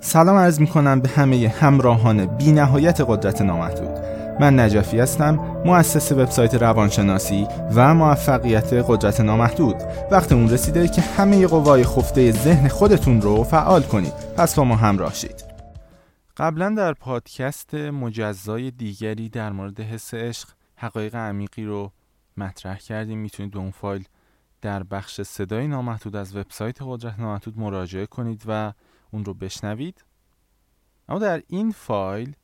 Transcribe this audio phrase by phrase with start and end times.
[0.00, 3.98] سلام عرض می کنم به همه همراهان بی نهایت قدرت نامحدود.
[4.40, 9.76] من نجفی هستم مؤسس وبسایت روانشناسی و موفقیت قدرت نامحدود.
[10.10, 14.12] وقت اون رسیده که همه قوای خفته ذهن خودتون رو فعال کنید.
[14.36, 15.44] پس با ما همراه شید.
[16.36, 21.92] قبلا در پادکست مجزای دیگری در مورد حس عشق حقایق عمیقی رو
[22.36, 23.18] مطرح کردیم.
[23.18, 24.04] می‌تونید به اون فایل
[24.62, 28.72] در بخش صدای نامحدود از وبسایت قدرت نامحدود مراجعه کنید و
[29.10, 30.04] اون رو بشنوید.
[31.08, 32.34] اما در این فایل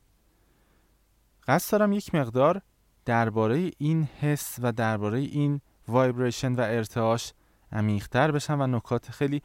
[1.47, 2.61] قصد دارم یک مقدار
[3.05, 7.33] درباره این حس و درباره این وایبریشن و ارتعاش
[7.71, 9.41] عمیقتر بشم و نکات خیلی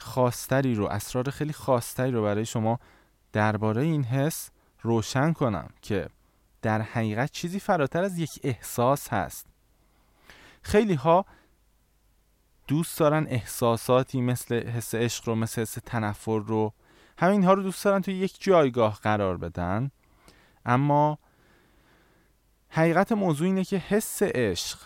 [0.00, 2.80] خاصتری رو اسرار خیلی خاصتری رو برای شما
[3.32, 4.50] درباره این حس
[4.82, 6.08] روشن کنم که
[6.62, 9.46] در حقیقت چیزی فراتر از یک احساس هست.
[10.62, 11.26] خیلی ها
[12.66, 16.72] دوست دارن احساساتی مثل حس عشق رو مثل حس تنفر رو
[17.18, 19.90] همه اینها رو دوست دارن توی یک جایگاه قرار بدن.
[20.66, 21.18] اما
[22.68, 24.78] حقیقت موضوع اینه که حس عشق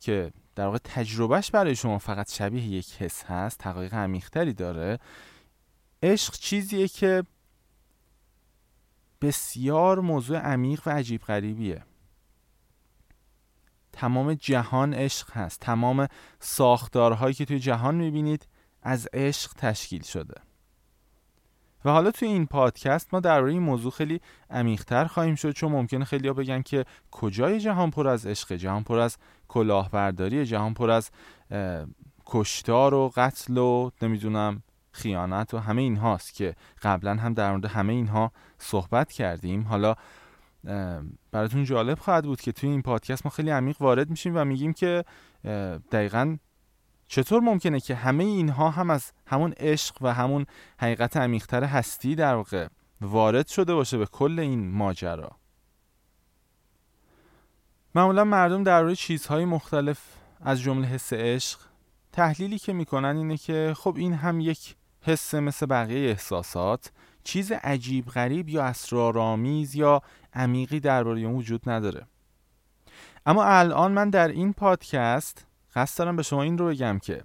[0.00, 4.98] که در واقع تجربهش برای شما فقط شبیه یک حس هست حقایق عمیقتری داره
[6.02, 7.22] عشق چیزیه که
[9.20, 11.84] بسیار موضوع عمیق و عجیب غریبیه.
[13.98, 15.60] تمام جهان عشق هست.
[15.60, 16.06] تمام
[16.40, 18.48] ساختارهایی که توی جهان می‌بینید
[18.82, 20.34] از عشق تشکیل شده.
[21.84, 26.04] و حالا توی این پادکست ما درباره این موضوع خیلی عمیقتر خواهیم شد چون ممکنه
[26.04, 29.16] خیلی ها بگن که کجای جهان پر از عشق جهان پر از
[29.48, 31.10] کلاهبرداری جهان پر از
[32.26, 37.64] کشتار و قتل و نمی‌دونم خیانت و همه این هاست که قبلا هم در مورد
[37.64, 39.62] همه اینها صحبت کردیم.
[39.62, 39.94] حالا
[41.30, 44.72] براتون جالب خواهد بود که توی این پادکست ما خیلی عمیق وارد میشیم و میگیم
[44.72, 45.04] که
[45.92, 46.36] دقیقا
[47.08, 50.46] چطور ممکنه که همه اینها هم از همون عشق و همون
[50.78, 52.68] حقیقت عمیقتر هستی در واقع
[53.00, 55.30] وارد شده باشه به کل این ماجرا؟
[57.94, 60.00] معمولا مردم در روی چیزهای مختلف
[60.40, 61.58] از جمله حس عشق
[62.12, 66.92] تحلیلی که می‌کنن اینه که خب این هم یک حس مثل بقیه احساسات
[67.24, 70.02] چیز عجیب غریب یا اسرارآمیز یا
[70.34, 72.06] عمیقی درباره اون وجود نداره.
[73.26, 77.22] اما الان من در این پادکست قصد دارم به شما این رو بگم که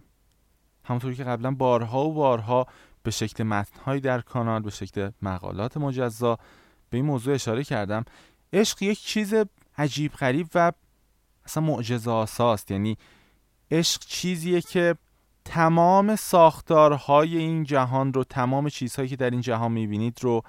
[0.83, 2.67] همونطوری که قبلا بارها و بارها
[3.03, 6.37] به شکل متنهایی در کانال به شکل مقالات مجزا
[6.89, 8.05] به این موضوع اشاره کردم.
[8.53, 9.33] عشق یک چیز
[9.77, 10.71] عجیب غریب و
[11.45, 12.97] اصلا معجزه آساست یعنی
[13.71, 14.95] عشق چیزیه که
[15.45, 20.41] تمام ساختارهای این جهان رو تمام چیزهایی که در این جهان می‌بینید رو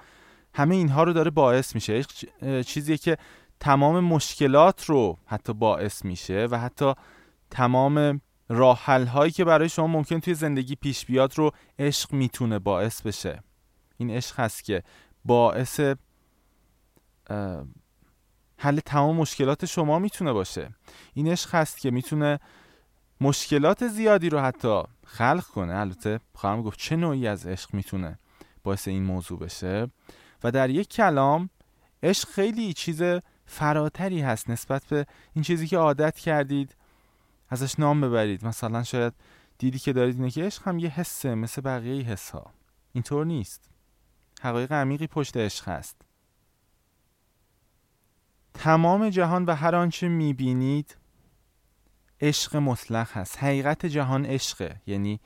[0.53, 2.03] همه اینها رو داره باعث میشه.
[2.65, 3.17] چیزیه که
[3.59, 6.93] تمام مشکلات رو حتی باعث میشه و حتی
[7.51, 13.01] تمام راه هایی که برای شما ممکن توی زندگی پیش بیاد رو عشق می‌تونه باعث
[13.01, 13.43] بشه.
[13.97, 14.83] این عشق هست که
[15.25, 15.79] باعث
[18.57, 20.69] حل تمام مشکلات شما می‌تونه باشه.
[21.13, 22.39] این عشق هست که می‌تونه
[23.21, 25.75] مشکلات زیادی رو حتی خلق کنه.
[25.75, 28.19] البته خواهم گفت چه نوعی از عشق می‌تونه
[28.63, 29.91] باعث این موضوع بشه.
[30.43, 31.49] و در یک کلام
[32.03, 33.01] عشق خیلی چیز
[33.45, 36.75] فراتری هست نسبت به این چیزی که عادت کردید
[37.49, 38.45] ازش نام ببرید.
[38.45, 39.13] مثلا شاید
[39.57, 42.51] دیدی که دارید اینه که عشق هم یه حسه مثل بقیه حس ها
[42.93, 43.69] اینطور نیست.
[44.41, 46.01] حقایق عمیقی پشت عشق هست.
[48.53, 50.97] تمام جهان و هر آنچه می‌بینید
[52.21, 53.43] عشق مطلق هست.
[53.43, 54.81] حقیقت جهان عشقه.
[54.87, 55.19] یعنی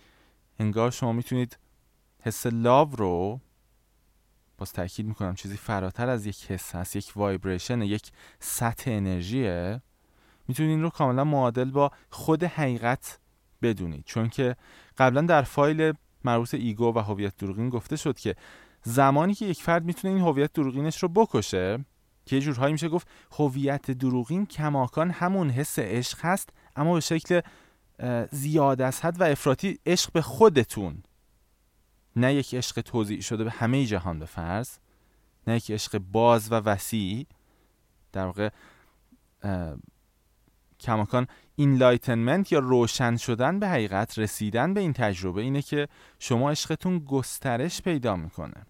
[0.59, 1.57] انگار شما می‌تونید
[2.21, 3.39] حس love رو
[4.57, 9.81] باز تاکید می‌کنم چیزی فراتر از یک حس هست یک vibration یک سطح انرژیه
[10.47, 13.19] می‌تونید این رو کاملا معادل با خود حقیقت
[13.61, 14.03] بدونید.
[14.05, 14.55] چون که
[14.97, 18.35] قبلا در فایل مربوط ego و هویت دروغین گفته شد که
[18.83, 21.85] زمانی که یک فرد می‌تونه این هویت دروغینش رو بکشه
[22.25, 26.49] که یه جورهایی میشه گفت هویت دروغین کماکان همون حس عشق هست
[26.79, 27.41] اما به شکل
[28.31, 31.03] زیاد از حد و افراطی عشق به خودتون.
[32.15, 34.77] نه یک عشق توزیع شده به همه جهان به فرض
[35.47, 37.25] نه یک عشق باز و وسیع.
[38.11, 38.49] در واقع
[40.79, 45.87] کماکان enlightenment یا روشن شدن به حقیقت رسیدن به این تجربه اینه که
[46.19, 48.65] شما عشقتون گسترش پیدا می‌کنه.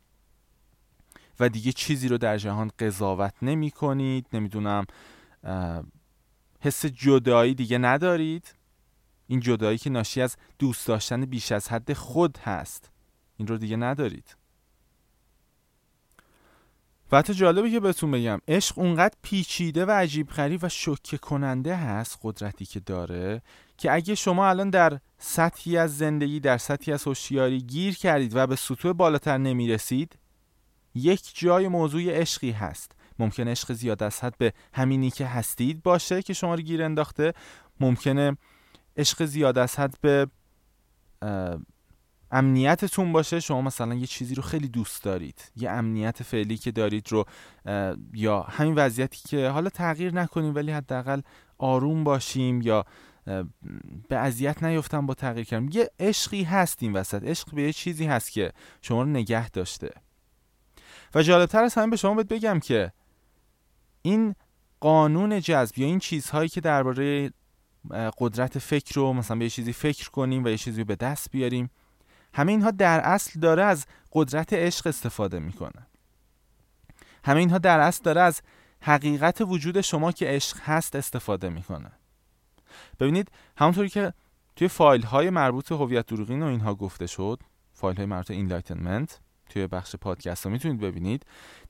[1.40, 4.86] و دیگه چیزی رو در جهان قضاوت نمی کنید نمی‌دونم
[6.60, 8.54] حس جدایی دیگه ندارید؟
[9.28, 12.92] این جدایی که ناشی از دوست داشتن بیش از حد خود هست.
[13.38, 14.36] این رو دیگه ندارید.
[17.12, 21.76] و حتی جالبه که بهتون بگم عشق اونقدر پیچیده و عجیب غریب و شوکه کننده
[21.76, 23.42] هست قدرتی که داره
[23.78, 28.48] که اگه شما الان در سطحی از زندگی در سطحی از هوشیاری گیر کردید و
[28.48, 30.16] به سطوح بالاتر نمی‌رسید
[30.96, 32.92] یک جای موضوع عشقی هست.
[33.20, 37.34] ممکن عشق زیاد از حد به همینی که هستید باشه که شما رو گیر انداخته.
[37.80, 38.38] ممکنه
[38.98, 40.28] عشق زیاد از حد به
[42.32, 43.40] امنیتتون باشه.
[43.40, 45.52] شما مثلا یه چیزی رو خیلی دوست دارید.
[45.56, 47.26] یه امنیت فعلی که دارید رو
[48.14, 51.22] یا همین وضعیتی که حالا تغییر نکنیم ولی حداقل
[51.58, 52.86] آروم باشیم یا
[54.10, 57.24] به اذیت نیفتم با تغییر کردم یه عشقی هست این وسط.
[57.24, 58.52] عشق به یه چیزی هست که
[58.82, 59.90] شما رو نگه داشته.
[61.16, 62.92] و جالبتر از همین به شما باید بگم که
[64.02, 64.36] این
[64.80, 67.32] قانون جذب یا این چیزهایی که درباره
[68.18, 71.32] قدرت فکر رو مثلا به یه چیزی فکر کنیم و یه چیزی رو به دست
[71.32, 71.70] بیاریم
[72.34, 75.88] همه اینها در اصل داره از قدرت عشق استفاده می‌کنه.
[77.24, 78.42] همه اینها در اصل داره از
[78.82, 81.92] حقیقت وجود شما که عشق هست استفاده می‌کنه.
[83.00, 84.14] ببینید همونطوری که
[84.56, 87.40] توی فایل های مربوط به هویت دروغین و اینها گفته شد
[87.74, 91.26] فایل های مربوط enlightenment توی بخش پادکست ها می‌تونید ببینید.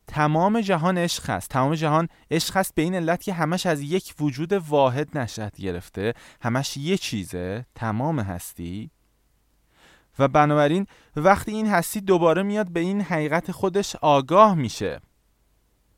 [0.09, 1.49] تمام جهان عشق هست.
[1.49, 6.13] تمام جهان عشق هست به این علت که همش از یک وجود واحد نشأت گرفته.
[6.41, 7.65] همش یه چیزه.
[7.75, 8.91] تمام هستی.
[10.19, 10.85] و بنابراین
[11.15, 14.99] وقتی این هستی دوباره میاد به این حقیقت خودش آگاه میشه.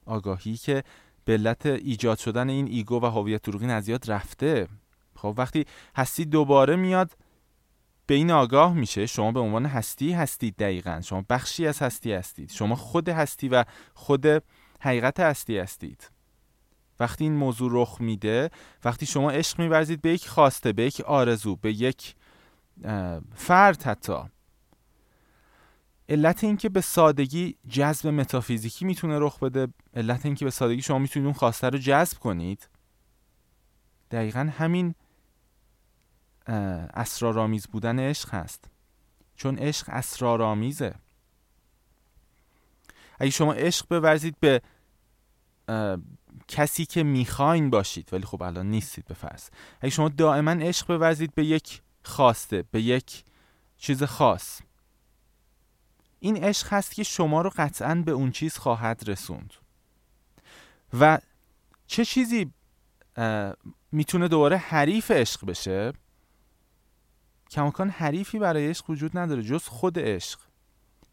[0.05, 0.83] آگاهی که
[1.25, 4.67] به علت ایجاد شدن این ایگو و هویت دروغین از یاد رفته.
[5.15, 5.65] خب وقتی
[5.95, 7.11] هستی دوباره میاد
[8.11, 11.01] به این آگاه میشه شما به عنوان هستی هستید دقیقا.
[11.01, 12.51] شما بخشی از هستی هستید.
[12.51, 13.63] شما خود هستی و
[13.93, 14.25] خود
[14.79, 16.11] حقیقت هستی هستید.
[16.99, 18.49] وقتی این موضوع رخ میده
[18.85, 22.15] وقتی شما عشق میورزید به یک خواسته به یک آرزو به یک
[23.35, 24.17] فرد حتی.
[26.09, 31.25] علت اینکه به سادگی جذب متافیزیکی می‌تونه رخ بده علت اینکه به سادگی شما می‌تونید
[31.25, 32.69] اون خواسته رو جذب کنید
[34.11, 34.95] دقیقا همین
[36.47, 38.69] اسرارآمیز بودن عشق هست.
[39.35, 40.95] چون عشق اسرارآمیزه.
[43.19, 44.61] اگه شما عشق بورزید به
[46.47, 49.49] کسی که می‌خواین باشید ولی خب الان نیستید به فرض.
[49.81, 53.23] اگه شما دائما عشق بورزید به یک خواسته به یک
[53.77, 54.61] چیز خاص.
[56.19, 59.53] این عشق هست که شما رو قطعا به اون چیز خواهد رسوند.
[60.99, 61.19] و
[61.87, 62.53] چه چیزی
[63.91, 65.93] می‌تونه دوباره حریف عشق بشه؟
[67.51, 70.39] کماکان حریفی برای عشق وجود نداره جز خود عشق.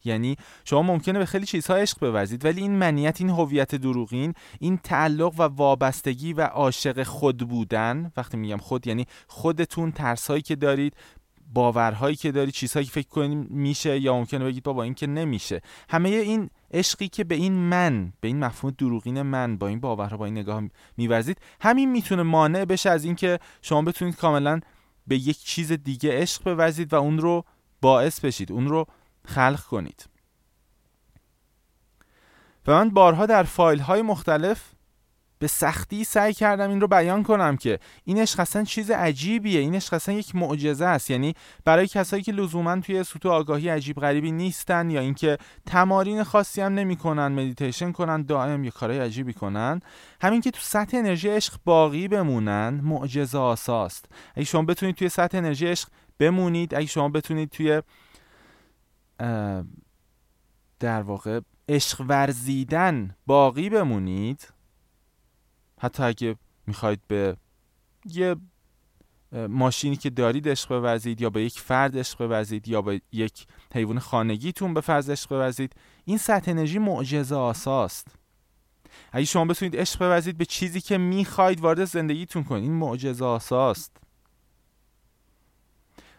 [0.04, 4.76] یعنی شما ممکنه به خیلی چیزها عشق بورزید ولی این منیت این هویت دروغین این
[4.76, 10.94] تعلق و وابستگی و عاشق خود بودن وقتی میگم خود یعنی خودتون ترسهایی که دارید
[11.54, 15.60] باورهایی که دارید چیزهایی که فکر کنید میشه یا ممکنه بگید بابا این که نمیشه.
[15.88, 20.16] همه این عشقی که به این من به این مفهوم دروغین من با این باورها
[20.16, 20.62] با این نگاه
[20.96, 24.60] میورزید همین می‌تونه مانع بشه از اینکه شما بتونید کاملا
[25.08, 27.44] به یک چیز دیگه عشق بورزید و اون رو
[27.80, 28.86] باعث بشید اون رو
[29.24, 30.08] خلق کنید.
[32.66, 34.72] و من بارها در فایل های مختلف
[35.38, 39.60] به سختی سعی کردم این رو بیان کنم که این عشق اصلا چیز عجیبیه.
[39.60, 41.10] این عشق اصلا یک معجزه است.
[41.10, 46.60] یعنی برای کسایی که لزوما توی سطوح آگاهی عجیب غریبی نیستن یا اینکه تمارین خاصی
[46.60, 49.80] هم نمی‌کنن مدیتیشن کنن دائم یا کارهای عجیبی کنن
[50.20, 54.08] همین که تو سطح انرژی عشق باقی بمونن معجزه آساست.
[54.34, 55.88] اگه شما بتونید توی سطح انرژی عشق
[56.18, 57.82] بمونید اگه شما بتونید توی
[60.80, 64.48] در واقع عشق ورزیدن باقی بمونید
[65.80, 67.36] حتی اگه می‌خواید به
[68.04, 68.36] یه
[69.32, 73.98] ماشینی که دارید عشق بورزید یا به یک فرد عشق بورزید یا به یک حیوان
[73.98, 75.72] خانگیتون به فرض عشق بورزید
[76.04, 78.08] این سطح انرژی معجزه آساست.
[79.12, 82.62] اگه شما بتونید عشق بورزید به چیزی که می‌خواید وارد زندگیتون کنید.
[82.62, 83.96] این معجزه آساست.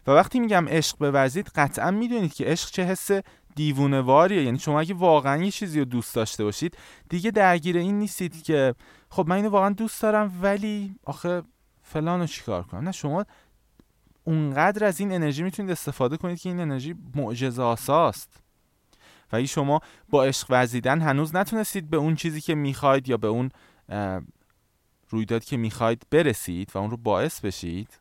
[0.07, 3.11] و وقتی میگم عشق بورزید قطعا می‌دونید که عشق چه حس
[3.55, 6.77] دیوونه واریه یعنی شما اگه واقعا یه چیزی رو دوست داشته باشید
[7.09, 8.75] دیگه درگیر این نیستید که
[9.09, 11.43] خب من اینو واقعا دوست دارم ولی آخه
[11.81, 13.25] فلان رو چیکار کنم؟ نه شما
[14.23, 18.43] اونقدر از این انرژی می‌تونید استفاده کنید که این انرژی معجزه آساست.
[19.31, 23.27] و اگه شما با عشق ورزیدن هنوز نتونستید به اون چیزی که می‌خواید یا به
[23.27, 23.51] اون
[25.09, 27.99] رویداد که می‌خواید برسید و اون رو باعث بشید.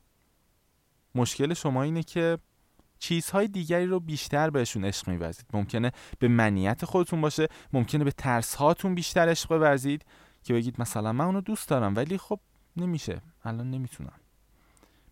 [1.14, 2.38] مشکل شما اینه که
[2.98, 5.46] چیزهای دیگری رو بیشتر بهشون عشق میورزید.
[5.52, 10.04] ممکنه به منیت خودتون باشه ممکنه به ترس هاتون بیشتر عشق بورزید.
[10.48, 12.40] که بگید مثلا من اونو دوست دارم ولی خب
[12.76, 13.20] نمیشه.
[13.44, 14.12] الان نمی‌تونم.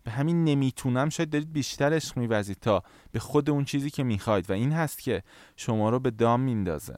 [0.03, 4.49] به همین نمی‌تونم شاید دارید بیشتر عشق میورزید تا به خود اون چیزی که می‌خواید.
[4.49, 5.23] و این هست که
[5.55, 6.97] شما رو به دام میندازه.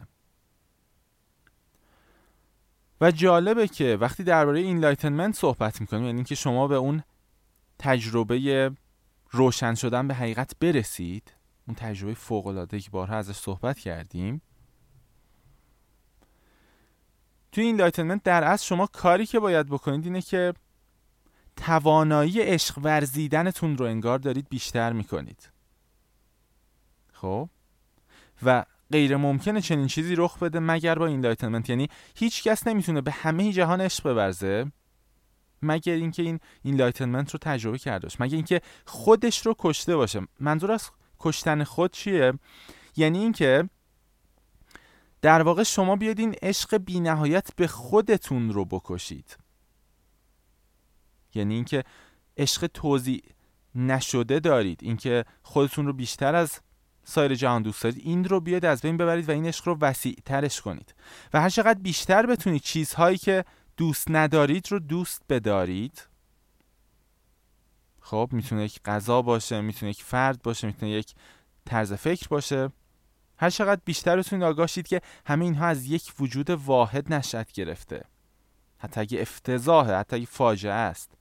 [3.01, 7.03] و جالبه که وقتی درباره enlightenment صحبت می‌کنیم یعنی که شما به اون
[7.79, 8.71] تجربه
[9.31, 11.33] روشن شدن به حقیقت برسید
[11.67, 14.41] اون تجربه فوق العاده که بارها ازش صحبت کردیم
[17.51, 20.53] توی enlightenment در اصل شما کاری که باید بکنید اینه که
[21.55, 25.49] توانایی عشق ورزیدنتون رو انگار دارید بیشتر می‌کنید.
[27.13, 27.49] خب؟
[28.43, 33.11] و غیر ممکنه چنین چیزی رخ بده مگر با enlightenment یعنی هیچ کس نمی‌تونه به
[33.11, 34.71] همه جهان عشق بورزه
[35.61, 38.17] مگر اینکه این enlightenment رو تجربه کرده باشه.
[38.19, 40.21] مگر اینکه خودش رو کشته باشه.
[40.39, 40.89] منظور از
[41.19, 42.33] کشتن خود چیه؟
[42.95, 43.69] یعنی اینکه
[45.21, 49.37] در واقع شما بیاید این عشق بینهایت به خودتون رو بکشید.
[51.33, 51.83] یعنی اینکه
[52.37, 53.21] عشق توزیع
[53.75, 56.59] نشده دارید اینکه خودتون رو بیشتر از
[57.03, 60.17] سایر جهان دوست دارید این رو بیاید از بین ببرید و این عشق رو وسیع
[60.25, 60.95] ترش کنید.
[61.33, 63.45] و هر چقدر بیشتر بتونید چیزهایی که
[63.77, 66.07] دوست ندارید رو دوست بدارید
[67.99, 71.13] خب می‌تونه یک غذا باشه می‌تونه یک فرد باشه می‌تونه یک
[71.65, 72.69] طرز فکر باشه.
[73.39, 78.03] هر چقدر بیشتر بتونید آگاه شید که همه اینها از یک وجود واحد نشأت گرفته.
[78.77, 81.11] حتی اگه افتضاحه حتی اگه فاجعه است.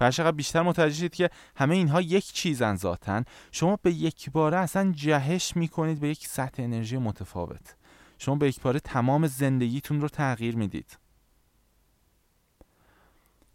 [0.00, 4.30] و هر چقدر بیشتر متوجه شید که همه اینها یک چیزن ذاتن شما به یک
[4.30, 7.76] باره اصلا جهش می‌کنید به یک سطح انرژی متفاوت.
[8.18, 10.98] شما به یک باره تمام زندگیتون رو تغییر می‌دید.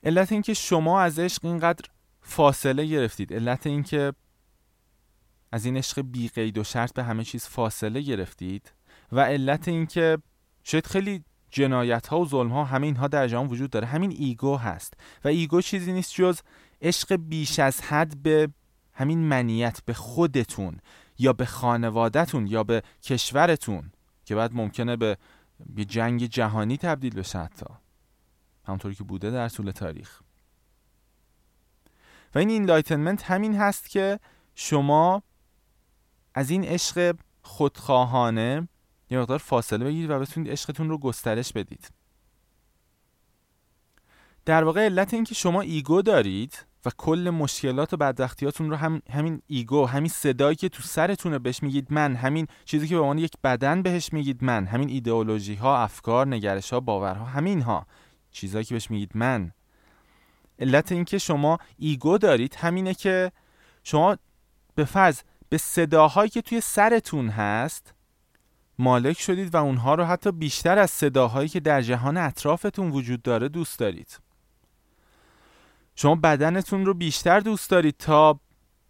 [0.04, 1.86] علت اینکه شما از عشق اینقدر
[2.22, 4.13] فاصله گرفتید علت اینکه
[5.51, 8.72] از این عشق بی قید و شرط به همه چیز فاصله گرفتید؟
[9.12, 10.17] و علت اینکه
[10.63, 14.58] شاید خیلی جنایت ها و ظلم ها همه اینها در جهان وجود داره همین ego
[14.58, 14.93] هست.
[15.24, 16.39] و ego چیزی نیست جز
[16.81, 18.50] عشق بیش از حد به
[18.93, 20.79] همین منیت به خودتون
[21.20, 23.91] یا به خانوادهتون یا به کشورتون
[24.25, 25.17] که بعد ممکنه به
[25.77, 27.65] یه جنگ جهانی تبدیل بشه حتی.
[28.65, 30.22] همونطوری که بوده در طول تاریخ.
[32.36, 34.20] و این enlightenment همین هست که
[34.55, 35.24] شما
[36.33, 38.67] از این عشق خودخواهانه
[39.09, 41.89] یه مقدار فاصله بگیرید و بتونید عشقتون رو گسترش بدید.
[44.45, 49.01] در واقع علت این که شما ego دارید و کل مشکلات و بدبختیاتون رو هم
[49.11, 53.17] همین ego همین صدایی که تو سرتونه بهش میگید من همین چیزی که به عنوان
[53.17, 57.88] یک بدن بهش میگید من همین ایدئولوژی ها افکار نگرش ها باورها همین ها
[58.31, 59.51] چیزایی که بهش میگید من.
[60.59, 63.31] علت این که شما ایگو دارید همینه که
[63.83, 64.17] شما
[64.75, 65.21] به فرض
[65.51, 67.93] به صداهایی که توی سرتون هست
[68.79, 73.50] مالک شدید و اونها رو حتی بیشتر از صداهایی که در جهان اطرافتون وجود داره
[73.50, 74.20] دوست دارید.
[75.96, 78.39] شما بدنتون رو بیشتر دوست دارید تا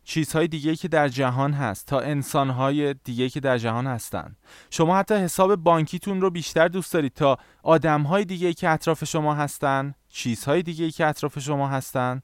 [0.03, 4.35] چیزهای دیگه که در جهان هست تا انسانهای دیگه که در جهان هستن.
[4.69, 9.93] شما حتی حساب بانکیتون رو بیشتر دوست دارید تا آدمهای دیگه که اطراف شما هستن
[10.09, 12.21] چیزهای دیگه که اطراف شما هستن.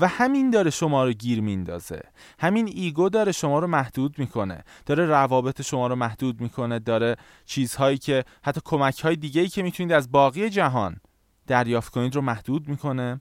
[0.00, 2.00] و همین داره شما رو گیر میندازه.
[2.38, 4.64] همین ایگو داره شما رو محدود می‌کنه.
[4.86, 6.78] داره روابط شما رو محدود می‌کنه.
[6.78, 11.00] داره چیزهایی که حتی کمک های دیگه ای که می‌تونید از باقی جهان
[11.46, 13.20] دریافت کنید رو محدود می‌کنه.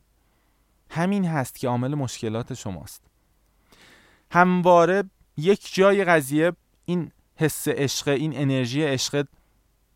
[0.90, 3.04] همین هست که عامل مشکلات شماست.
[4.32, 5.04] همواره
[5.38, 6.52] یک جای قضیه
[6.86, 9.26] این حس عشق این انرژی عشق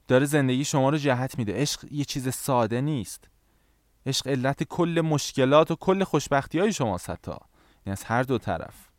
[0.07, 1.53] داره زندگی شما رو جهت میده.
[1.53, 3.27] عشق یه چیز ساده نیست.
[4.05, 8.89] عشق علت کل مشکلات و کل خوشبختی های شماست حتی یعنی از هر دو طرف.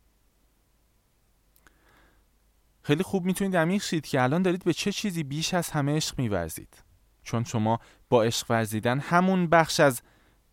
[2.81, 6.19] خیلی خوب می‌تونید عمیق شید که الان دارید به چه چیزی بیش از همه عشق
[6.19, 6.83] میورزید.
[7.23, 7.79] چون شما
[8.09, 10.01] با عشق ورزیدن همون بخش از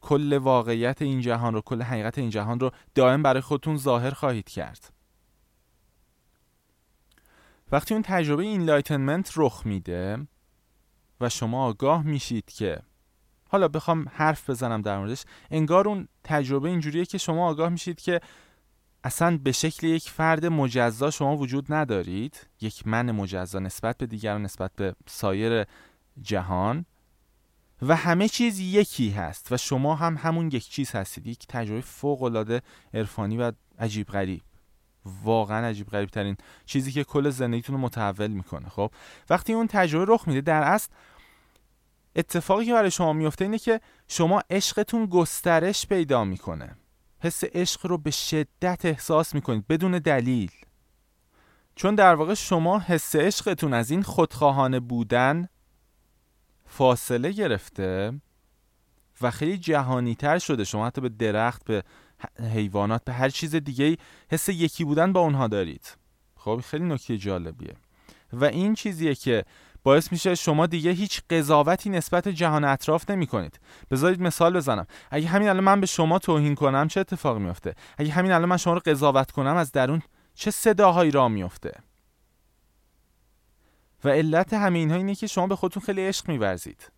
[0.00, 4.48] کل واقعیت این جهان رو کل حقیقت این جهان رو دائم برای خودتون ظاهر خواهید
[4.48, 4.92] کرد.
[7.72, 10.26] وقتی اون تجربه enlightenment رخ میده
[11.20, 12.82] و شما آگاه میشید که
[13.50, 15.24] حالا بخوام حرف بزنم در موردش.
[15.50, 18.20] انگار اون تجربه اینجوریه که شما آگاه میشید که
[19.04, 22.46] اصلا به شکل یک فرد مجزا شما وجود ندارید.
[22.60, 25.64] یک من مجزا نسبت به دیگران نسبت به سایر
[26.22, 26.84] جهان.
[27.82, 31.26] و همه چیز یکی هست و شما هم همون یک چیز هستید.
[31.26, 32.62] یک تجربه فوق العاده
[32.94, 34.42] عرفانی و عجیب غریب.
[35.24, 38.90] واقعا عجیب غریب ترین چیزی که کل زندگیتون رو متحول می‌کنه خب؟
[39.30, 40.88] وقتی اون تجربه رخ میده در اصل
[42.16, 46.76] اتفاقی که برای شما میفته اینه که شما عشقتون گسترش پیدا می‌کنه.
[47.20, 50.50] حس عشق رو به شدت احساس می‌کنید بدون دلیل.
[51.74, 55.48] چون در واقع شما حس عشقتون از این خودخواهانه بودن
[56.66, 58.20] فاصله گرفته
[59.20, 60.64] و خیلی جهانی تر شده.
[60.64, 61.84] شما حتی به درخت به
[62.54, 63.96] حیوانات به هر چیز دیگه
[64.30, 65.96] حس یکی بودن با اونها دارید.
[66.36, 67.74] خب خیلی نکته جالبیه.
[68.32, 69.44] و این چیزیه که
[69.82, 73.60] باعث میشه شما دیگه هیچ قضاوتی نسبت جهان اطراف نمی کنید
[73.90, 74.86] بذارید مثال بزنم.
[75.10, 78.56] اگه همین الان من به شما توهین کنم چه اتفاقی میفته اگه همین الان من
[78.56, 80.02] شما رو قضاوت کنم از درون
[80.34, 81.72] چه صداهایی را میفته
[84.04, 86.90] و علت همه اینها اینه که شما به خودتون خیلی عشق میورزید.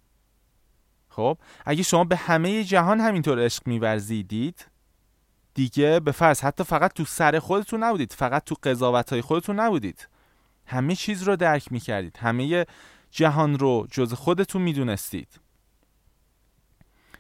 [1.09, 4.67] خب؟ اگه شما به همه جهان همینطور عشق میورزیدید
[5.55, 10.09] دیگه به فرض حتی فقط تو سر خودتون نبودید فقط تو قضاوت های خودتون نبودید.
[10.67, 12.17] همه چیز رو درک می‌کردید.
[12.17, 12.67] همه
[13.11, 15.41] جهان رو جز خودتون می‌دونستید.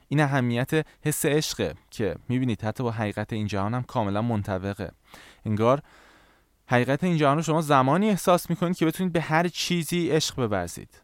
[0.09, 4.93] این اهمیت حس عشقه که می‌بینید حتی با حقیقت این جهان هم کاملا منطبقه.
[5.45, 5.83] انگار
[6.67, 11.03] حقیقت این جهان رو شما زمانی احساس می‌کنید که بتونید به هر چیزی عشق بورزید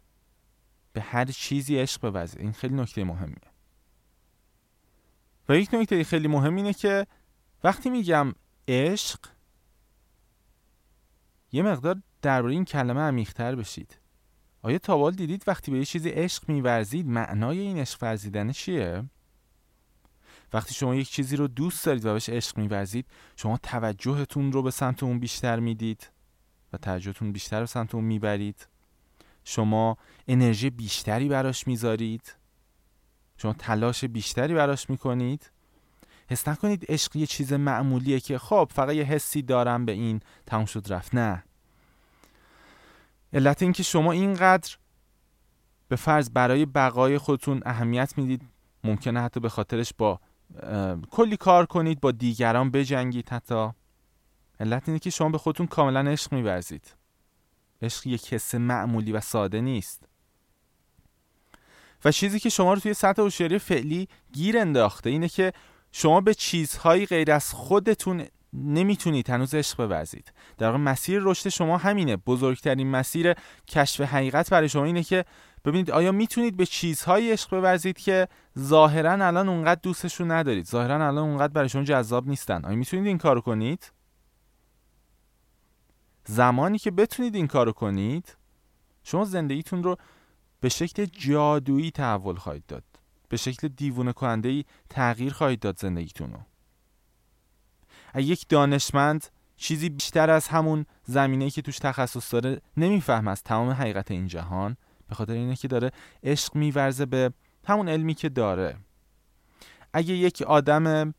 [0.93, 3.35] به هر چیزی عشق بورزید این خیلی نکته مهمیه.
[5.49, 7.07] و یک نکته خیلی مهم اینه که
[7.63, 8.33] وقتی میگم
[8.67, 9.19] عشق
[11.51, 13.97] یه مقدار درباره این کلمه عمیق‌تر بشید.
[14.61, 19.03] آیا تابال دیدید وقتی به یه چیزی عشق میورزید معنای این عشق ورزیدن چیه؟
[20.53, 24.71] وقتی شما یک چیزی رو دوست دارید و بهش عشق میورزید شما توجهتون رو به
[24.71, 26.09] سمت اون بیشتر می‌دید
[26.73, 28.67] و توجهتون بیشتر به سمت اون می‌برید.
[29.43, 29.97] شما
[30.27, 32.35] انرژی بیشتری براش می‌ذارید.
[33.37, 35.51] شما تلاش بیشتری براش می‌کنید.
[36.29, 40.65] حس نکنید عشق یه چیز معمولیه که خب فقط یه حسی دارم به این تموم
[40.65, 41.15] شد رفت.
[41.15, 41.43] نه.
[43.33, 44.77] علت این که شما اینقدر
[45.87, 48.41] به فرض برای بقای خودتون اهمیت می‌دید
[48.83, 50.19] ممکنه حتی به خاطرش با
[51.11, 53.69] کلی کار کنید با دیگران بجنگید حتی.
[54.59, 56.95] علت اینه که شما به خودتون کاملا عشق میورزید.
[57.81, 60.03] عشق یک حس معمولی و ساده نیست.
[62.05, 65.53] و چیزی که شما رو توی سطح هوشیاری فعلی گیر انداخته اینه که
[65.91, 70.33] شما به چیزهایی غیر از خودتون نمی‌تونید هنوز عشق بورزید.
[70.57, 72.17] در واقع مسیر رشد شما همینه.
[72.17, 73.33] بزرگترین مسیر
[73.67, 75.25] کشف حقیقت برای شما اینه که
[75.65, 78.27] ببینید آیا می‌تونید به چیزهایی عشق بورزید که
[78.59, 80.65] ظاهرا الان اونقدر دوستشون ندارید.
[80.65, 82.65] ظاهرا الان اونقدر برای شما جذاب نیستن.
[82.65, 83.91] آیا می‌تونید این کارو کنید؟
[86.25, 88.37] زمانی که بتونید این کارو کنید
[89.03, 89.95] شما زندگیتون رو
[90.59, 92.83] به شکل جادویی تحول خواهید داد.
[93.29, 96.39] به شکل دیوونه کننده ای تغییر خواهید داد زندگیتون رو.
[98.15, 99.25] یک دانشمند
[99.57, 104.77] چیزی بیشتر از همون زمینه که توش تخصص داره نمیفهم از تمام حقیقت این جهان.
[105.09, 105.91] به خاطر اینه که داره
[106.23, 107.31] عشق میورزه به
[107.67, 108.77] همون علمی که داره.
[109.93, 111.13] اگه یک آدم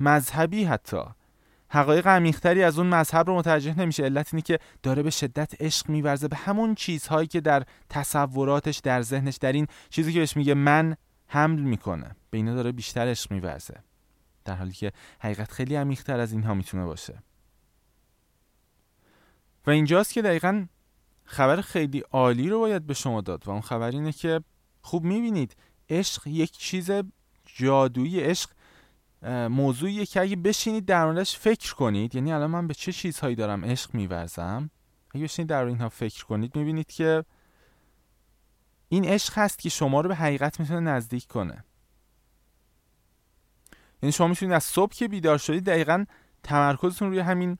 [0.00, 1.02] مذهبی حتی
[1.68, 5.88] حقایق عمیقتری از اون مذهب رو متوجه نمیشه علت اینه که داره به شدت عشق
[5.88, 10.54] میورزه به همون چیزهایی که در تصوراتش در ذهنش در این چیزی که بهش میگه
[10.54, 12.16] من حمل می‌کنه.
[12.30, 13.74] به اینا داره بیشتر عشق میورزه.
[14.50, 17.22] در حالی که حقیقت خیلی عمیقتر از اینها می‌تونه باشه.
[19.66, 20.66] و اینجاست که دقیقا
[21.24, 24.40] خبر خیلی عالی رو باید به شما داد و اون خبر اینه که
[24.80, 25.56] خوب می‌بینید
[25.88, 26.90] عشق یک چیز
[27.46, 28.50] جادویی عشق
[29.48, 33.64] موضوعیه که اگه بشینید در موردش فکر کنید یعنی الان من به چه چیزهایی دارم
[33.64, 34.70] عشق میورزم؟
[35.10, 37.24] اگه بشینید در اینها فکر کنید می‌بینید که
[38.88, 41.64] این عشق هست که شما رو به حقیقت می‌تونه نزدیک کنه.
[44.02, 46.04] یعنی شما می‌تونید از صبح که بیدار شدید دقیقا
[46.42, 47.58] تمرکزتون روی همین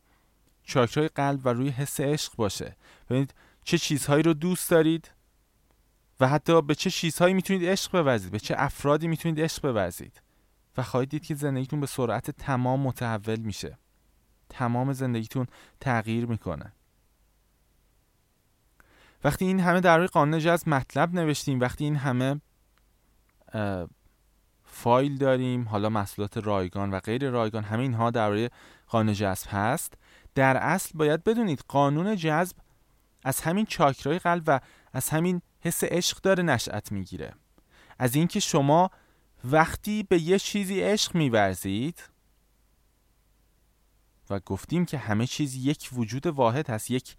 [0.64, 2.76] چاکرای قلب و روی حس عشق باشه.
[3.10, 5.10] ببینید چه چیزهایی رو دوست دارید
[6.20, 10.22] و حتی به چه چیزهایی می‌تونید عشق بورزید به چه افرادی می‌تونید عشق بورزید
[10.76, 13.78] و خواهید دید که زندگیتون به سرعت تمام متحول میشه.
[14.48, 15.46] تمام زندگیتون
[15.80, 16.72] تغییر می‌کنه.
[19.24, 22.40] وقتی این همه در روی قانون جذب مطلب نوشتیم وقتی این همه
[24.72, 28.50] فایل داریم حالا محصولات رایگان و غیر رایگان همه اینها درباره
[28.86, 29.94] قانون جذب هست.
[30.34, 32.56] در اصل باید بدونید قانون جذب
[33.24, 34.60] از همین چاکرای قلب و
[34.92, 37.34] از همین حس عشق داره نشأت می‌گیره.
[37.98, 38.90] از اینکه شما
[39.44, 42.02] وقتی به یه چیزی عشق میورزید
[44.30, 47.16] و گفتیم که همه چیز یک وجود واحد هست یک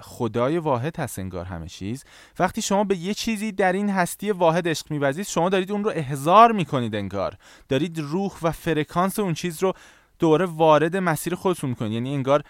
[0.00, 2.04] خدای واحد هست انگار همه چیز.
[2.38, 5.92] وقتی شما به یه چیزی در این هستی واحد عشق میورزید شما دارید اون رو
[5.94, 7.36] احضار می‌کنید انگار.
[7.68, 9.72] دارید روح و فرکانس اون چیز رو
[10.18, 11.92] دوره وارد مسیر خودتون می‌کنید.
[11.92, 12.42] یعنی انگار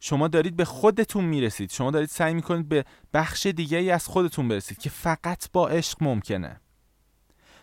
[0.00, 1.70] شما دارید به خودتون می‌رسید.
[1.70, 5.98] شما دارید سعی می‌کنید به بخش دیگه ای از خودتون برسید که فقط با عشق
[6.00, 6.60] ممکنه.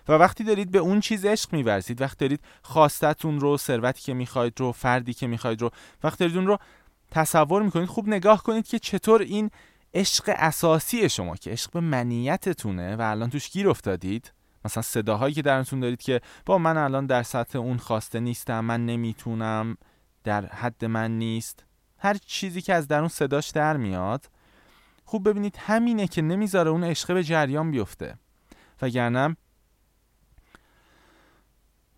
[0.08, 4.60] و وقتی دارید به اون چیز عشق میورزید وقتی دارید خواستتون رو ثروتی که می‌خواید
[4.60, 5.72] رو فردی که می‌خواید رو
[6.04, 6.58] وقتی دارید اون رو
[7.12, 9.52] تصور می‌کنید خوب نگاه کنید که چطور این
[9.94, 14.34] عشق اساسی شما که عشق به منیتتونه و الان توش گیر افتادید.
[14.66, 18.86] مثلا صداهایی که درتون دارید که با من الان در سطح اون خواسته نیستم من
[18.86, 19.78] نمی‌تونم
[20.24, 21.66] در حد من نیست.
[21.98, 24.30] هر چیزی که از درون صداش در میاد.
[25.06, 28.16] خوب ببینید همینه که نمی‌ذاره اون عشق به جریان بیفته.
[28.82, 29.38] وگرنه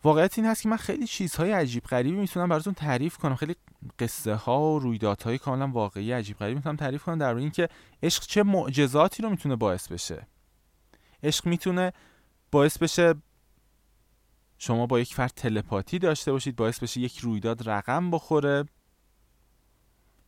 [0.04, 3.36] واقعیت این هست که من خیلی چیزهای عجیب غریبی می‌تونم براتون تعریف کنم.
[3.36, 3.56] خیلی
[4.00, 7.70] قصه ها و رویدادهای کاملا واقعی عجیب غریبی می‌تونم تعریف کنم در اینکه
[8.04, 10.28] عشق چه معجزاتی رو می‌تونه باعث بشه.
[11.24, 11.94] عشق می‌تونه
[12.52, 13.16] باعث بشه
[14.58, 18.66] شما با یک فرد تلپاتی داشته باشید باعث بشه یک رویداد رقم بخوره.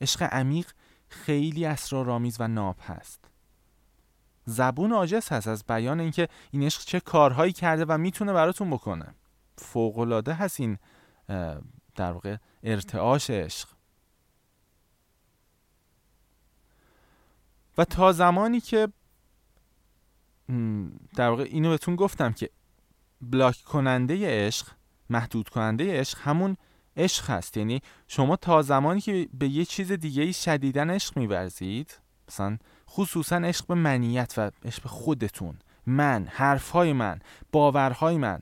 [0.02, 0.72] عشق عمیق
[1.10, 3.20] خیلی اسرارآمیز و ناب هست.
[4.46, 9.16] زبون عاجز هست از بیان اینکه این عشق چه کارهایی کرده و می‌تونه براتون بکنه.
[9.58, 10.78] فوقالعاده هست این
[11.96, 13.70] در واقع ارتعاش عشق.
[17.78, 18.88] و تا زمانی که
[21.16, 22.50] در واقع اینو بهتون گفتم که
[23.22, 24.68] بلاک کننده عشق
[25.10, 26.58] محدود کننده عشق همون
[26.98, 27.58] عشق هست.
[27.58, 32.58] یعنی شما تا زمانی که به یه چیز دیگه شدیدن عشق میورزید مثلا
[32.90, 37.20] خصوصا عشق به منیت و عشق به خودتون من حرفهای من
[37.52, 38.40] باورهای من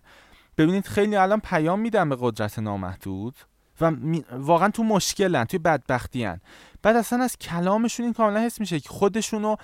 [0.59, 3.35] ببینید خیلی الان پیام میدم به قدرت نامحدود
[3.81, 3.91] و
[4.31, 6.41] واقعا تو مشکلن توی بدبختی هن.
[6.81, 9.55] بعد اصلا از کلامشون این کاملا حس میشه که خودشونو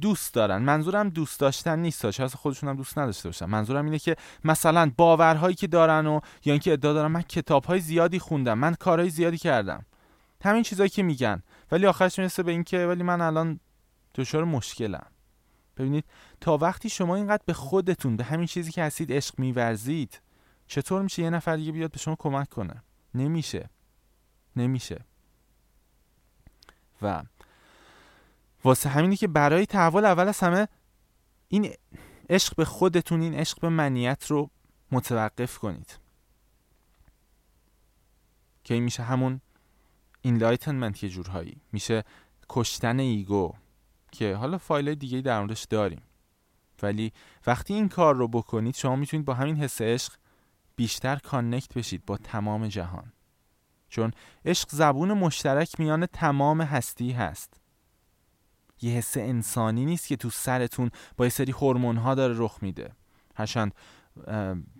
[0.00, 0.58] دوست دارن.
[0.62, 3.46] منظورم دوست داشتن نیست شاید خودشون هم دوست نداشته باشن.
[3.46, 8.18] منظورم اینه که مثلا باورهایی که دارن و یا اینکه ادعا دارن من کتابهای زیادی
[8.18, 9.84] خوندم من کارهای زیادی کردم.
[10.44, 11.42] همین چیزایی که میگن.
[11.72, 13.60] ولی آخرش می‌رسه به اینکه ولی من الان
[14.14, 15.06] دچار مشکلم.
[15.82, 16.04] ببینید
[16.40, 20.20] تا وقتی شما اینقدر به خودتون به همین چیزی که هستید عشق میورزید
[20.66, 22.82] چطور میشه یه نفر دیگه بیاد به شما کمک کنه؟
[23.14, 23.70] نمیشه.
[24.56, 25.04] نمیشه.
[27.02, 27.22] و
[28.64, 30.68] واسه همینی که برای تحول اول از همه
[31.48, 31.74] این
[32.30, 34.50] عشق به خودتون این عشق به منیت رو
[34.90, 35.98] متوقف کنید.
[38.64, 39.40] که این میشه همون
[40.22, 41.60] enlightenment یه جورهایی.
[41.72, 42.04] میشه
[42.48, 43.54] کشتن ego.
[44.12, 46.02] که حالا فایل دیگه در موردش داریم.
[46.82, 47.12] ولی
[47.46, 50.12] وقتی این کار رو بکنید شما می‌تونید با همین حس عشق
[50.76, 53.12] بیشتر کانکت بشید با تمام جهان.
[53.88, 54.10] چون
[54.44, 57.60] عشق زبون مشترک میان تمام هستی هست.
[58.82, 62.92] یه حس انسانی نیست که تو سرتون با یه سری هورمون ها داره رخ میده.
[63.34, 63.74] هرچند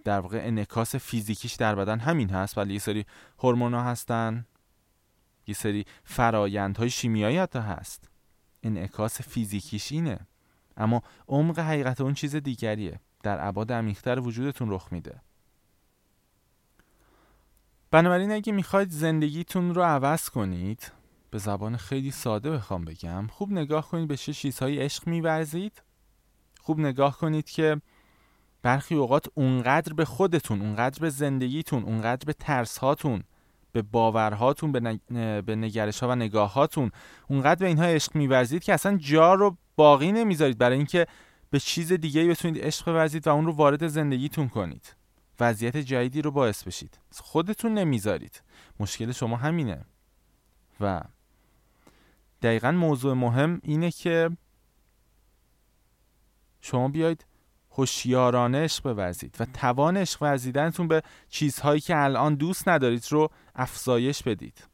[0.04, 3.06] در واقع انعکاس فیزیکیش در بدن همین هست ولی یه سری
[3.38, 4.46] هورمون ها هستن
[5.46, 8.11] یه سری فرایندهای شیمیایی حتی هست.
[8.62, 10.18] انعکاس فیزیکیش اینه
[10.76, 13.00] اما عمق حقیقت اون چیز دیگریه.
[13.22, 15.20] در ابعاد عمیقتر وجودتون رخ میده.
[17.90, 20.92] بنابراین اگه می‌خواید زندگیتون رو عوض کنید
[21.30, 25.82] به زبان خیلی ساده بخوام بگم خوب نگاه کنید به چه چیزهایی عشق میورزید.
[26.60, 27.80] خوب نگاه کنید که
[28.62, 33.22] برخی اوقات اونقدر به خودتون اونقدر به زندگیتون اونقدر به ترسهاتون
[33.72, 35.00] به باورهاتون به,
[35.42, 36.90] به نگرش ها و نگاهاتون.
[37.28, 41.06] اونقدر به اینها عشق میورزید که اصلا جا رو باقی نمی‌ذارید برای اینکه
[41.50, 44.96] به چیز دیگه بتونید عشق بورزید و اون رو وارد زندگیتون کنید.
[45.40, 46.98] وضعیت جدیدی رو باعث بشید.
[47.12, 48.42] خودتون نمی‌ذارید.
[48.80, 49.84] مشکل شما همینه.
[50.80, 51.00] و
[52.42, 54.30] دقیقا موضوع مهم اینه که
[56.60, 57.26] شما بیاید
[57.70, 64.22] هوشیارانه عشق بورزید و توان عشق ورزیدنتون به چیزهایی که الان دوست ندارید رو افزایش
[64.22, 64.66] بدید.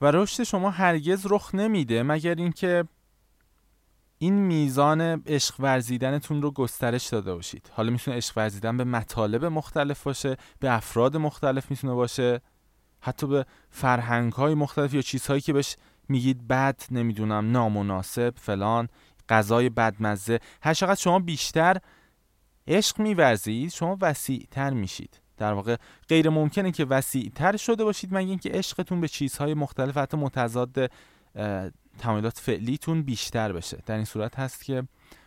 [0.00, 2.84] و رشد شما هرگز رخ نمیده مگر اینکه
[4.18, 7.70] این میزان عشق ورزیدنتون رو گسترش داده باشید.
[7.72, 12.40] حالا می‌تونه عشق ورزیدن به مطالب مختلف باشه به افراد مختلف می‌تونه باشه
[13.00, 15.76] حتی به فرهنگ های مختلف یا چیزهایی که بهش
[16.08, 18.88] میگید بد نمی‌دونم نامناسب فلان
[19.28, 20.40] غذای بدمزه.
[20.62, 21.76] هر چقدر شما بیشتر
[22.66, 25.20] عشق میورزید شما وسیع تر میشید.
[25.36, 25.76] در واقع
[26.08, 30.90] غیر ممکنه که وسیع تر شده باشید مگه اینکه عشقتون به چیزهای مختلف حتی متضاد
[31.98, 33.82] تمایلات فعلیتون بیشتر بشه.
[33.86, 34.82] در این صورت هست که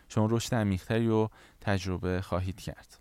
[0.10, 1.30] شما رشد عمیقتری رو
[1.62, 3.00] تجربه خواهید کرد.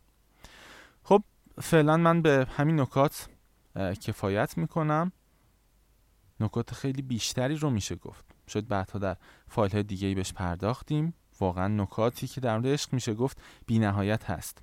[1.02, 1.22] خب
[1.62, 3.28] فعلا من به همین نکات
[4.00, 5.12] کفایت می‌کنم.
[6.40, 8.24] نکات خیلی بیشتری رو میشه گفت.
[8.46, 9.16] شاید بعدها در
[9.48, 11.14] فایل های دیگه بهش پرداختیم.
[11.40, 14.62] واقعا نکاتی که در مورد عشق میشه گفت بی نهایت هست.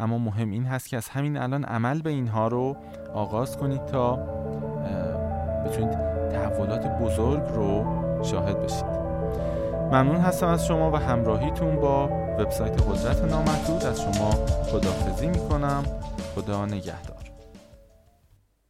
[0.00, 2.76] اما مهم این هست که از همین الان عمل به اینها رو
[3.14, 4.16] آغاز کنید تا
[5.66, 5.98] بتونید
[6.32, 7.84] تحولات بزرگ رو
[8.24, 8.84] شاهد بشید.
[9.92, 12.08] ممنون هستم از شما و همراهیتون با
[12.38, 13.84] وبسایت قدرت نامحدود.
[13.84, 14.30] از شما
[14.72, 15.82] خدافزی می‌کنم.
[16.34, 17.19] خدا نگهدار.